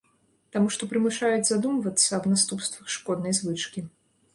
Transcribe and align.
Таму 0.55 0.71
што 0.75 0.87
прымушаюць 0.93 1.45
задумвацца 1.51 2.09
аб 2.21 2.25
наступствах 2.35 2.85
шкоднай 2.99 3.41
звычкі. 3.43 3.91